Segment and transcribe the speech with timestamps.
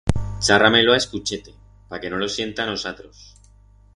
[0.45, 1.53] Charra-me-lo a escuchete,
[1.89, 3.17] pa que no lo sientan os atros.